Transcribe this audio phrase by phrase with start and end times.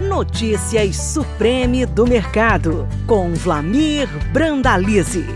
[0.00, 5.26] Notícias Supreme do Mercado, com Vlamir Brandalize.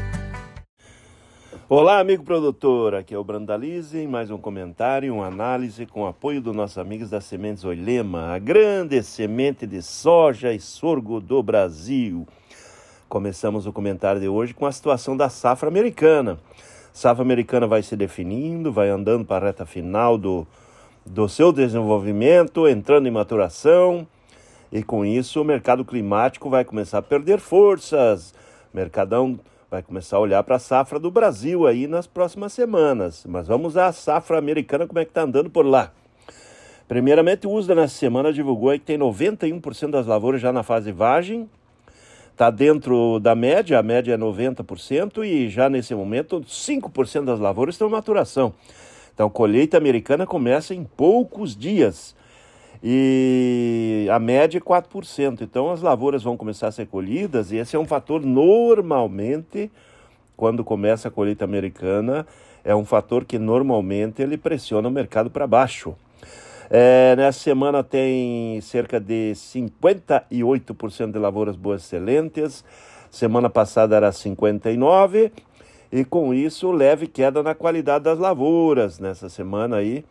[1.68, 2.94] Olá, amigo produtor.
[2.94, 7.10] Aqui é o Brandalize em mais um comentário, uma análise com apoio dos nossos amigos
[7.10, 12.26] da Sementes Oilema, a grande semente de soja e sorgo do Brasil.
[13.06, 16.38] Começamos o comentário de hoje com a situação da safra americana.
[16.90, 20.46] Safra americana vai se definindo, vai andando para a reta final do,
[21.04, 24.08] do seu desenvolvimento, entrando em maturação,
[24.74, 28.34] e com isso o mercado climático vai começar a perder forças.
[28.72, 29.38] O mercadão
[29.70, 33.24] vai começar a olhar para a safra do Brasil aí nas próximas semanas.
[33.24, 35.92] Mas vamos à safra americana, como é que está andando por lá.
[36.88, 41.48] Primeiramente, o USDA nessa semana divulgou que tem 91% das lavouras já na fase vagem,
[42.32, 47.76] está dentro da média, a média é 90%, e já nesse momento 5% das lavouras
[47.76, 48.52] estão em maturação.
[49.14, 52.16] Então, colheita americana começa em poucos dias
[52.86, 55.40] e a média é 4%.
[55.40, 59.72] Então, as lavouras vão começar a ser colhidas, e esse é um fator normalmente,
[60.36, 62.26] quando começa a colheita americana,
[62.62, 65.94] é um fator que normalmente ele pressiona o mercado para baixo.
[66.68, 72.62] É, nessa semana tem cerca de 58% de lavouras boas excelentes.
[73.10, 75.32] Semana passada era 59%
[75.90, 78.98] e com isso leve queda na qualidade das lavouras.
[78.98, 80.04] Nessa semana aí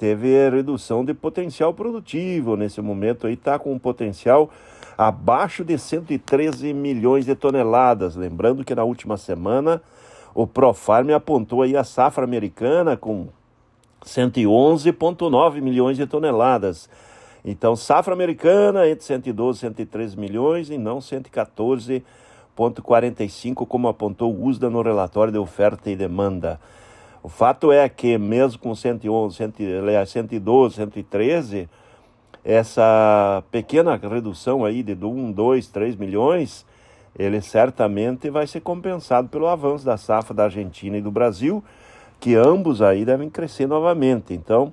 [0.00, 2.56] teve redução de potencial produtivo.
[2.56, 4.48] Nesse momento aí está com um potencial
[4.96, 8.16] abaixo de 113 milhões de toneladas.
[8.16, 9.82] Lembrando que na última semana
[10.34, 13.28] o Profarm apontou aí a safra americana com
[14.02, 16.88] 111,9 milhões de toneladas.
[17.44, 24.70] Então, safra americana entre 112 e 113 milhões e não 114,45, como apontou o USDA
[24.70, 26.58] no relatório de oferta e demanda.
[27.22, 29.36] O fato é que, mesmo com 111,
[30.06, 31.68] 112, 113,
[32.42, 36.64] essa pequena redução aí de 1, 2, 3 milhões,
[37.18, 41.62] ele certamente vai ser compensado pelo avanço da safra da Argentina e do Brasil,
[42.18, 44.32] que ambos aí devem crescer novamente.
[44.32, 44.72] Então,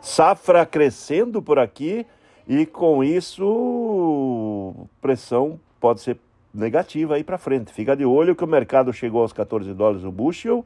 [0.00, 2.06] safra crescendo por aqui
[2.46, 6.16] e com isso pressão pode ser
[6.54, 7.72] negativa aí para frente.
[7.72, 10.64] Fica de olho que o mercado chegou aos 14 dólares o bushel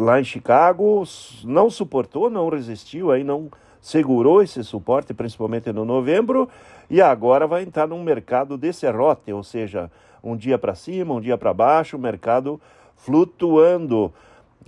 [0.00, 1.04] lá em Chicago,
[1.44, 3.50] não suportou, não resistiu, aí não
[3.80, 6.48] segurou esse suporte, principalmente no novembro,
[6.88, 9.90] e agora vai entrar num mercado de serrote, ou seja,
[10.22, 12.60] um dia para cima, um dia para baixo, o mercado
[12.96, 14.12] flutuando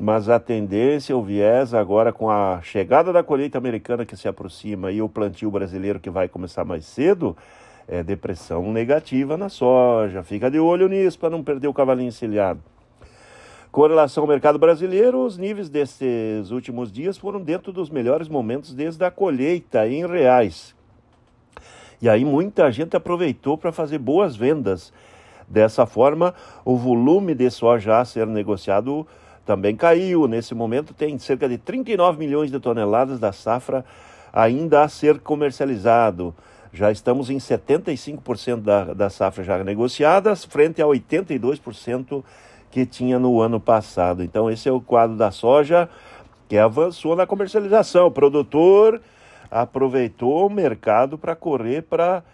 [0.01, 4.91] mas a tendência, o viés agora com a chegada da colheita americana que se aproxima
[4.91, 7.37] e o plantio brasileiro que vai começar mais cedo,
[7.87, 10.23] é depressão negativa na soja.
[10.23, 12.72] Fica de olho nisso para não perder o cavalinho encilhado.
[13.73, 18.75] Com relação ao mercado brasileiro, os níveis desses últimos dias foram dentro dos melhores momentos
[18.75, 20.75] desde a colheita em reais.
[21.99, 24.93] E aí muita gente aproveitou para fazer boas vendas.
[25.49, 26.35] Dessa forma,
[26.67, 29.07] o volume de soja a ser negociado
[29.47, 30.29] também caiu.
[30.29, 33.87] Nesse momento, tem cerca de 39 milhões de toneladas da safra
[34.31, 36.35] ainda a ser comercializado.
[36.75, 42.23] Já estamos em 75% da, da safra já negociadas, frente a 82%
[42.73, 44.25] que tinha no ano passado.
[44.25, 45.89] Então, esse é o quadro da soja
[46.49, 48.07] que avançou na comercialização.
[48.07, 49.01] O produtor
[49.51, 52.25] aproveitou o mercado para correr para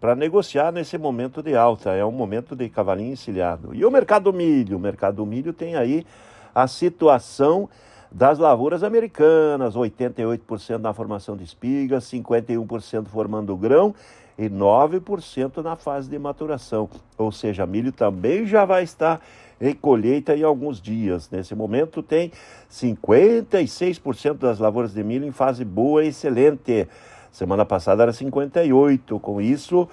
[0.00, 1.90] para negociar nesse momento de alta.
[1.90, 3.74] É um momento de cavalinho encilhado.
[3.74, 4.76] E o mercado do milho?
[4.76, 6.06] O mercado do milho tem aí
[6.54, 7.68] a situação
[8.10, 13.92] das lavouras americanas, 88% na formação de espigas, 51% formando grão
[14.38, 16.88] e 9% na fase de maturação.
[17.18, 19.20] Ou seja, milho também já vai estar
[19.60, 21.30] em colheita em alguns dias.
[21.30, 22.32] Nesse momento tem
[22.70, 26.88] 56% das lavouras de milho em fase boa e excelente.
[27.30, 29.18] Semana passada era 58.
[29.20, 29.88] Com isso,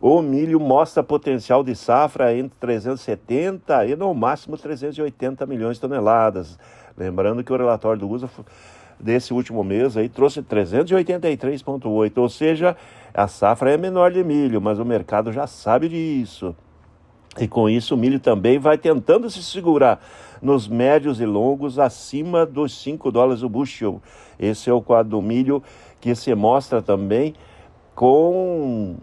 [0.00, 6.58] o milho mostra potencial de safra entre 370 e no máximo 380 milhões de toneladas.
[6.96, 8.28] Lembrando que o relatório do USA
[8.98, 12.76] desse último mês aí trouxe 383,8, ou seja,
[13.12, 16.54] a safra é menor de milho, mas o mercado já sabe disso.
[17.38, 20.00] E com isso o milho também vai tentando se segurar
[20.42, 24.02] nos médios e longos acima dos 5 dólares o bushel.
[24.38, 25.62] Esse é o quadro do milho
[26.00, 27.34] que se mostra também
[27.94, 28.96] com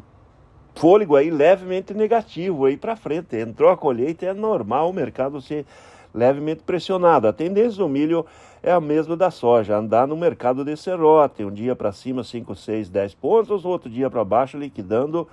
[0.75, 3.37] fôlego aí levemente negativo aí para frente.
[3.37, 5.65] Entrou a colheita, é normal o mercado ser
[6.13, 7.27] levemente pressionado.
[7.27, 8.25] A tendência do milho
[8.61, 12.55] é a mesma da soja, andar no mercado de serrote, um dia para cima 5,
[12.55, 15.27] 6, 10 pontos, outro dia para baixo liquidando,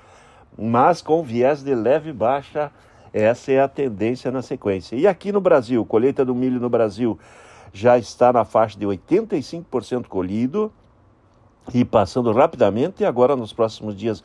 [0.59, 2.71] mas com viés de leve baixa.
[3.13, 4.97] Essa é a tendência na sequência.
[4.97, 7.19] E aqui no Brasil, colheita do milho no Brasil
[7.73, 10.73] já está na faixa de 85% colhido.
[11.73, 14.23] ir passando rapidamente e agora nos próximos dias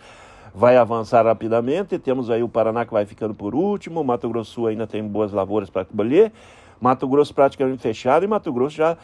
[0.53, 1.97] vai avançar rapidamente.
[1.97, 5.69] Temos aí o Paraná que vai ficando por último, Mato Grosso ainda tem boas lavouras
[5.69, 6.31] para colher,
[6.81, 8.97] Mato Grosso praticamente fechado e Mato Grosso já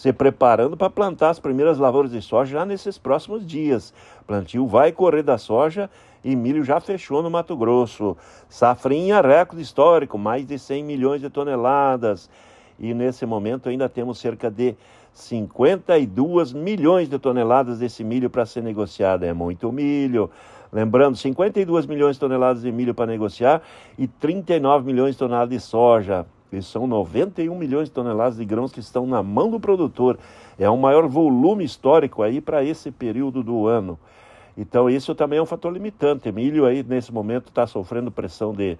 [0.00, 3.92] se preparando para plantar as primeiras lavouras de soja já nesses próximos dias.
[4.26, 5.90] Plantio vai correr da soja
[6.24, 8.16] e milho já fechou no Mato Grosso.
[8.48, 12.30] Safrinha recorde histórico, mais de 100 milhões de toneladas.
[12.78, 14.74] E nesse momento ainda temos cerca de
[15.12, 19.24] 52 milhões de toneladas desse milho para ser negociado.
[19.24, 20.30] É muito milho.
[20.72, 23.60] Lembrando, 52 milhões de toneladas de milho para negociar
[23.98, 26.24] e 39 milhões de toneladas de soja.
[26.52, 30.18] E são 91 milhões de toneladas de grãos que estão na mão do produtor.
[30.58, 33.98] É o maior volume histórico aí para esse período do ano.
[34.56, 36.30] Então isso também é um fator limitante.
[36.32, 38.76] Milho aí nesse momento está sofrendo pressão de,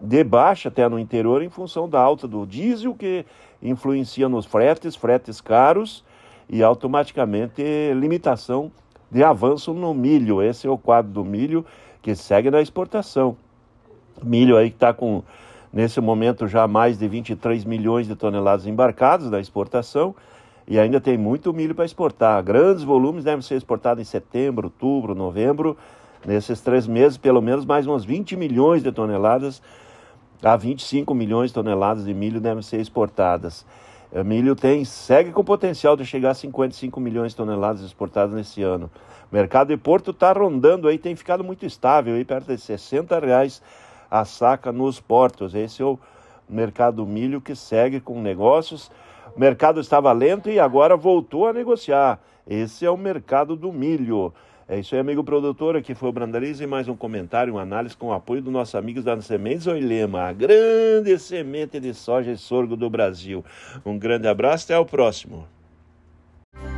[0.00, 3.24] de baixa até no interior em função da alta do diesel que
[3.62, 6.04] influencia nos fretes, fretes caros
[6.48, 7.62] e automaticamente
[7.94, 8.70] limitação
[9.10, 10.42] de avanço no milho.
[10.42, 11.64] Esse é o quadro do milho
[12.02, 13.36] que segue na exportação.
[14.22, 15.22] Milho aí que está com,
[15.76, 20.16] nesse momento, já mais de 23 milhões de toneladas embarcadas na exportação
[20.66, 22.42] e ainda tem muito milho para exportar.
[22.42, 25.76] Grandes volumes devem ser exportados em setembro, outubro, novembro.
[26.26, 29.60] Nesses três meses, pelo menos mais umas 20 milhões de toneladas
[30.42, 33.66] a 25 milhões de toneladas de milho devem ser exportadas.
[34.10, 38.62] O milho tem, segue com potencial de chegar a 55 milhões de toneladas exportadas nesse
[38.62, 38.90] ano.
[39.30, 43.18] O mercado de Porto está rondando aí, tem ficado muito estável, aí perto de 60
[43.18, 43.60] reais
[44.10, 45.54] a saca nos portos.
[45.54, 45.98] Esse é o
[46.48, 48.90] mercado do milho que segue com negócios.
[49.34, 52.20] O mercado estava lento e agora voltou a negociar.
[52.46, 54.32] Esse é o mercado do milho.
[54.68, 55.76] É isso aí, amigo produtor.
[55.76, 58.74] Aqui foi o Brandalize e mais um comentário, uma análise com o apoio dos nossos
[58.74, 63.44] amigos da Sementes Oilema, a grande semente de soja e sorgo do Brasil.
[63.84, 65.46] Um grande abraço, até o próximo.